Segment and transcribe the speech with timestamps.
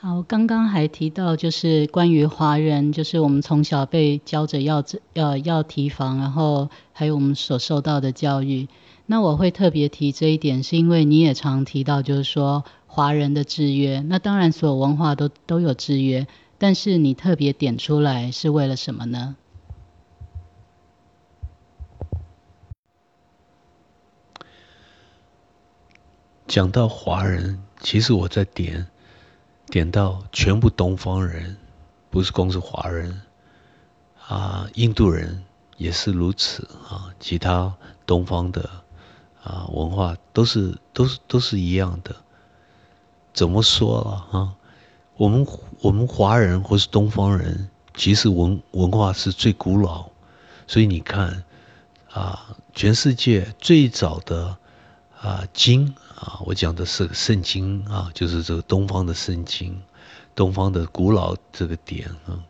[0.00, 8.68] 好，刚刚还提到就是关于华人，就是我们从小被教着要要要提防，然后还有我们所受到的教育。
[9.06, 13.98] 那我会特别提这一点，是因为你也常提到，就是说华人的制约。
[14.06, 16.28] 那当然，所有文化都都有制约，
[16.58, 19.34] 但是你特别点出来是为了什么呢？
[26.46, 28.86] 讲到华人，其实我在点。
[29.70, 31.56] 点到全部东方人，
[32.10, 33.20] 不是光是华人
[34.26, 35.44] 啊，印度人
[35.76, 37.74] 也是如此啊，其他
[38.06, 38.68] 东方的
[39.42, 42.16] 啊文化都是都是都是一样的。
[43.32, 44.54] 怎么说了啊？
[45.16, 45.46] 我们
[45.80, 50.08] 我们华人或是东方人，其实文文化是最古老，
[50.66, 51.44] 所以你看
[52.10, 54.56] 啊，全世界最早的
[55.20, 55.94] 啊经。
[56.20, 59.80] 啊，我讲的是圣经啊，就是这个东方的圣经，
[60.34, 62.42] 东方的古老这个点啊，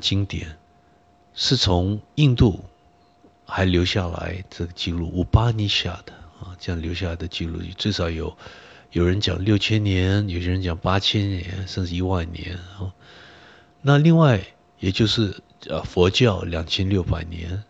[0.00, 0.56] 经典
[1.34, 2.64] 是从印度
[3.44, 8.34] 还留下来这个记录，五巴尼下的啊，这样留下来的记录，最少有
[8.92, 12.94] 有人讲六千年，有些人讲八千年，甚至一万年啊。
[13.82, 14.42] 那另外
[14.78, 17.62] 也就是呃佛教两千六百年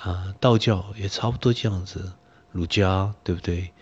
[0.00, 2.12] 啊，道教也差不多这样子，
[2.52, 3.72] 儒家对不对？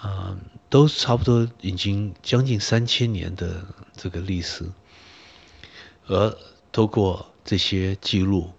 [0.00, 0.36] 啊，
[0.68, 3.64] 都差不多已经将近三千年的
[3.96, 4.70] 这个历史，
[6.06, 6.36] 而
[6.70, 8.50] 透过这些记录，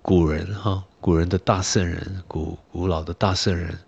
[0.00, 3.78] 古人哈，古人的大圣人，古古老的大圣人，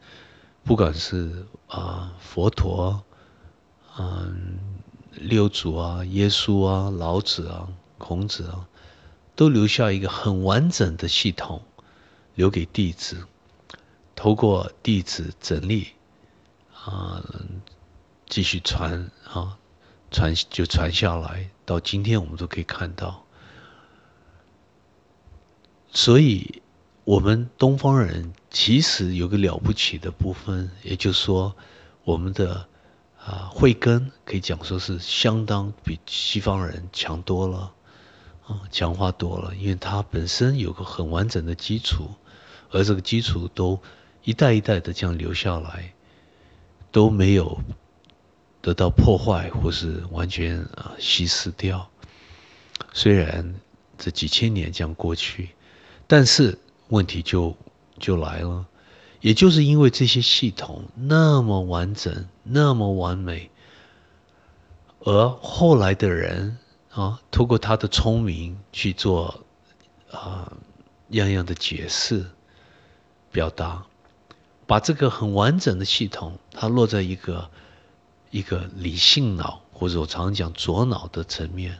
[0.62, 3.02] 不管是啊佛陀，
[3.98, 4.58] 嗯
[5.11, 7.67] 六祖啊，耶稣啊，老子啊，
[7.98, 8.69] 孔子啊，
[9.34, 11.62] 都留下一个很完整的系统，
[12.36, 13.27] 留给弟子。
[14.25, 15.89] 透过弟子整理，
[16.72, 17.22] 啊，
[18.27, 19.58] 继续传啊，
[20.11, 23.27] 传就传下来，到今天我们都可以看到。
[25.92, 26.63] 所以，
[27.05, 31.55] 我们东方人其实有个了不起的部分，也就是说，
[32.05, 32.67] 我们的
[33.23, 37.74] 啊慧根可以讲说是相当比西方人强多了，
[38.46, 42.08] 啊，强化多了，因为它本身有个很完整的基础，
[42.70, 43.83] 而这个基础都。
[44.24, 45.92] 一代一代的这样留下来，
[46.90, 47.61] 都没有
[48.62, 51.89] 得到破坏或是完全啊稀释掉。
[52.92, 53.55] 虽然
[53.98, 55.51] 这几千年这样过去，
[56.07, 56.58] 但是
[56.89, 57.57] 问题就
[57.98, 58.67] 就来了。
[59.20, 63.51] 也就是因为这些系统那么完整、那么完美，
[65.01, 66.58] 而后来的人
[66.90, 69.45] 啊，通过他的聪明去做
[70.11, 70.52] 啊
[71.08, 72.27] 样样的解释、
[73.30, 73.86] 表达。
[74.67, 77.51] 把这个很完整的系统，它落在一个
[78.30, 81.79] 一个理性脑，或者我常讲左脑的层面，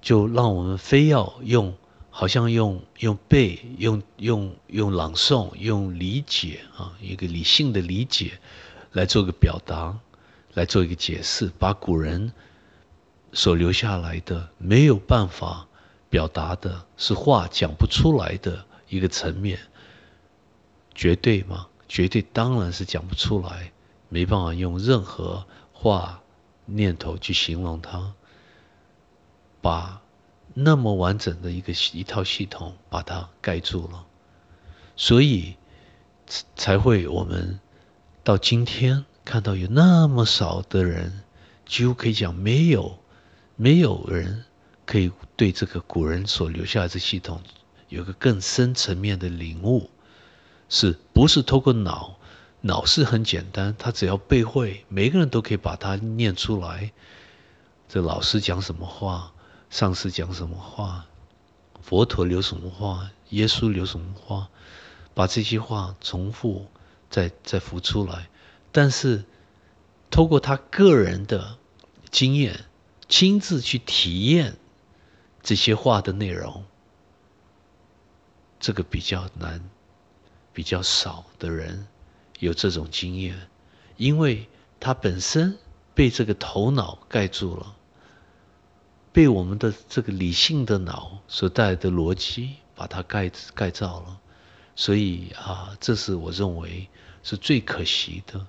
[0.00, 1.74] 就让我们非要用，
[2.10, 8.38] 好像用用背，用用用朗诵，用理解啊，一个理性的理解
[8.92, 9.98] 来做个表达，
[10.54, 12.32] 来做一个解释，把古人
[13.32, 15.68] 所留下来的没有办法
[16.08, 19.58] 表达的，是话讲不出来的一个层面。
[21.00, 21.66] 绝对吗？
[21.88, 23.72] 绝对当然是讲不出来，
[24.10, 26.22] 没办法用任何话
[26.66, 28.12] 念头去形容它。
[29.62, 30.02] 把
[30.52, 34.04] 那么完整的一个一套系统把它盖住了，
[34.94, 35.56] 所以
[36.54, 37.58] 才会我们
[38.22, 41.22] 到今天看到有那么少的人，
[41.64, 42.98] 几乎可以讲没有
[43.56, 44.44] 没有人
[44.84, 47.40] 可以对这个古人所留下的系统
[47.88, 49.88] 有个更深层面的领悟。
[50.70, 52.16] 是不是透过脑？
[52.62, 56.92] 脑是很简单，他只要背会，每个人都可以把它念出来。
[57.88, 59.32] 这老师讲什么话，
[59.70, 61.06] 上司讲什么话，
[61.80, 64.48] 佛陀留什么话，耶稣留什么话，
[65.14, 66.66] 把这些话重复
[67.08, 68.28] 再再浮出来。
[68.72, 69.24] 但是，
[70.10, 71.56] 透过他个人的
[72.10, 72.66] 经验，
[73.08, 74.58] 亲自去体验
[75.42, 76.64] 这些话的内容，
[78.60, 79.68] 这个比较难。
[80.52, 81.86] 比较少的人
[82.38, 83.36] 有这种经验，
[83.96, 84.48] 因为
[84.78, 85.56] 他本身
[85.94, 87.74] 被这个头脑盖住了，
[89.12, 94.18] 被我们的这个理性的脑所带来的逻辑把它盖盖造了，
[94.74, 96.88] 所以啊，这是我认为
[97.22, 98.46] 是最可惜的。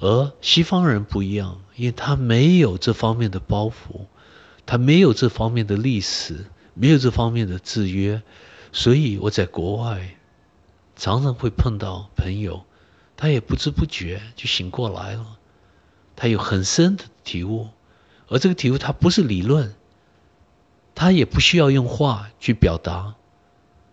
[0.00, 4.06] 而西方人不一样，因为他没有这方面的包袱，
[4.66, 8.22] 他没有这方面的历史，没有这方面的制约，
[8.72, 10.16] 所以我在国外。
[10.96, 12.64] 常常会碰到朋友，
[13.16, 15.38] 他也不知不觉就醒过来了，
[16.16, 17.68] 他有很深的体悟，
[18.28, 19.74] 而这个体悟它不是理论，
[20.94, 23.14] 他也不需要用话去表达，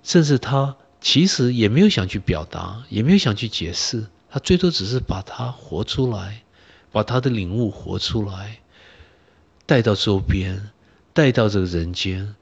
[0.03, 6.43] 甚至他其实也没有想去表达，也没有想去解释，他最多只是把它活出来，
[6.91, 8.59] 把他的领悟活出来，
[9.65, 10.69] 带到周边，
[11.13, 12.35] 带到这个人间，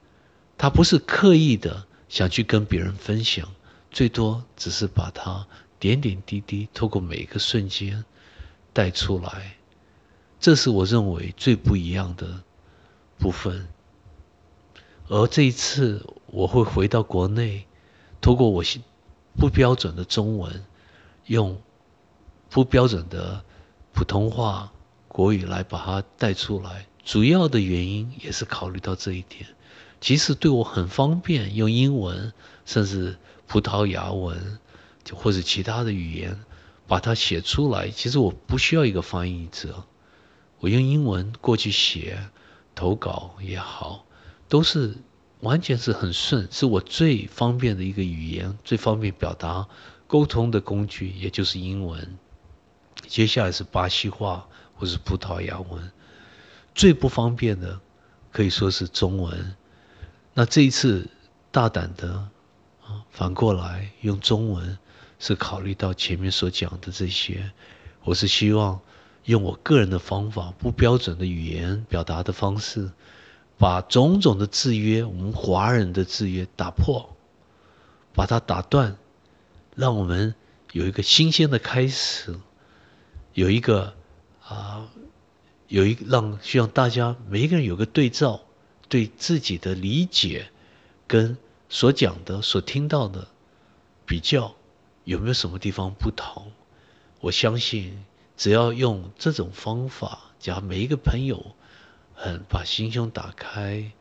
[0.58, 3.48] 他不是刻意的想去跟别人分享，
[3.90, 5.46] 最多只是把它
[5.78, 8.04] 点点滴滴透过每一个瞬间
[8.72, 9.56] 带出来。
[10.38, 12.42] 这是我认为最不一样的
[13.18, 13.68] 部分，
[15.08, 17.66] 而这一次我会回到国内，
[18.20, 18.62] 通过我
[19.36, 20.64] 不标准的中文，
[21.26, 21.60] 用
[22.48, 23.44] 不标准的
[23.92, 24.72] 普通话
[25.08, 26.86] 国语来把它带出来。
[27.04, 29.46] 主要的原因也是考虑到这一点。
[30.00, 32.32] 其实对我很方便，用英文
[32.70, 33.16] 甚至
[33.48, 34.60] 葡萄牙文，
[35.02, 36.38] 就或者其他的语言
[36.86, 37.88] 把它写出来。
[37.88, 39.82] 其实我不需要一个翻译者。
[40.60, 42.28] 我用英文过去写
[42.76, 44.06] 投稿也好，
[44.48, 44.94] 都是
[45.40, 49.66] 完全是很顺，是我最方便的一个语言，最方便表达
[50.06, 52.16] 沟通的工具，也就是英文。
[53.08, 54.46] 接下来是巴西话
[54.76, 55.90] 或是葡萄牙文，
[56.72, 57.80] 最不方便的
[58.30, 59.56] 可以说是中文。
[60.34, 61.08] 那这一次
[61.50, 62.28] 大胆的，
[63.10, 64.78] 反过来用中文，
[65.18, 67.50] 是考虑到前面所讲的这些，
[68.04, 68.80] 我是希望。
[69.26, 72.90] 用我个人的方法，不标准的语言表达的方式，
[73.58, 77.14] 把种种的制约，我们华人的制约打破，
[78.14, 78.96] 把它打断，
[79.76, 80.34] 让我们
[80.72, 82.34] 有一个新鲜的开始，
[83.34, 83.94] 有一个
[84.42, 84.88] 啊，
[85.68, 88.40] 有一让希望大家每一个人有个对照，
[88.88, 90.50] 对自己的理解
[91.06, 91.36] 跟
[91.70, 93.28] 所讲的、所听到的
[94.04, 94.54] 比较，
[95.04, 96.52] 有没有什么地方不同？
[97.20, 98.04] 我相信。
[98.36, 101.54] 只要用这种方法，只要每一个朋友
[102.14, 103.92] 很把心胸打开，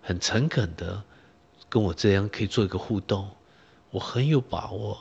[0.00, 1.04] 很诚恳的
[1.68, 3.28] 跟我这样可以做一个互动，
[3.90, 4.98] 我很有把握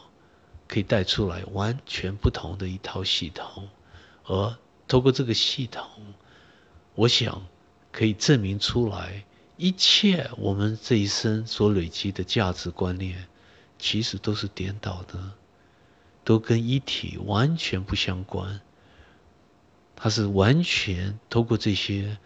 [0.67, 3.69] 可以带出来完全不同的一套系统，
[4.25, 4.57] 而
[4.89, 5.85] 透过这个系统，
[6.95, 7.47] 我想
[7.93, 9.23] 可以证明出来
[9.61, 13.27] 一切我们这一生所累积的价值观念，
[13.77, 15.33] 其实都是颠倒的，
[16.23, 18.59] 都跟一体完全不相关。
[19.95, 22.17] 它是完全通过这些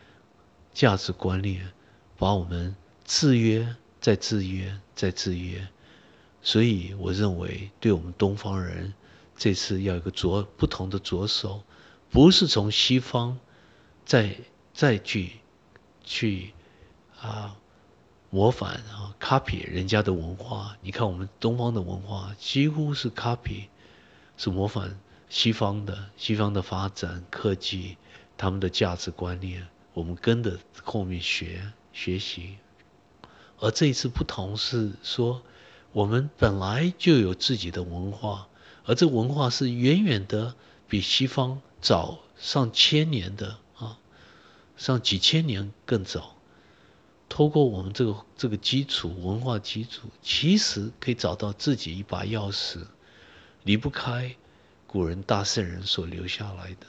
[0.74, 1.74] 价值观念，
[2.18, 2.74] 把我们
[3.04, 5.68] 制约、再制约、再制约。
[6.42, 8.94] 所以，我认为，对我们东方人，
[9.36, 11.64] 这次要有个着不同的着手，
[12.10, 13.38] 不是从西方
[14.06, 14.38] 再
[14.74, 15.34] 再去
[16.06, 16.54] 去
[17.22, 17.58] 啊
[18.30, 20.78] 模仿啊 copy 人家的文化。
[20.82, 23.66] 你看，我们东方的文化几乎是 copy，
[24.38, 24.90] 是模仿。
[25.28, 27.98] 西方的西方的发展科技，
[28.38, 32.58] 他们的价值观念，我们跟着后面学学习。
[33.60, 35.42] 而这一次不同是说，
[35.94, 38.48] 我们本来就有自己的文化，
[38.86, 40.56] 而这文化是远远的
[40.88, 43.98] 比西方早上千年的啊，
[44.78, 46.35] 上几千年更早。
[47.28, 52.86] 透过我们这个这个基础文化基础，其实可以找到自己一把钥匙，
[53.64, 54.36] 离不开。
[54.88, 56.88] 古人大圣人所留下来的。